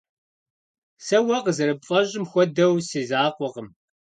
Сэ, 1.05 1.17
уэ 1.25 1.37
къызэрыпфӀэщӀым 1.45 2.25
хуэдэу, 2.31 2.73
си 2.87 3.01
закъуэкъым. 3.09 3.67